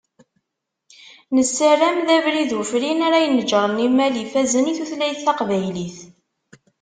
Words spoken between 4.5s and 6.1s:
i tutlayt taqbaylit.